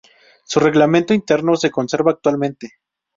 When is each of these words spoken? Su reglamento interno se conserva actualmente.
Su 0.45 0.59
reglamento 0.59 1.13
interno 1.13 1.55
se 1.55 1.69
conserva 1.69 2.09
actualmente. 2.09 2.77